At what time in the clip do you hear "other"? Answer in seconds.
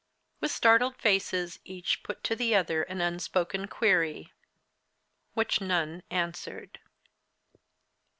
2.55-2.81